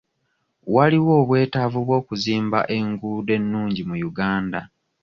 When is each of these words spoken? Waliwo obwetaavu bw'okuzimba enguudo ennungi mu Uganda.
Waliwo 0.73 1.11
obwetaavu 1.21 1.79
bw'okuzimba 1.87 2.59
enguudo 2.77 3.31
ennungi 3.39 3.81
mu 3.89 3.95
Uganda. 4.09 4.61